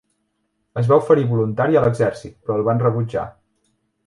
[0.81, 3.29] Es va oferir voluntari a l'exèrcit, però el van rebutjar.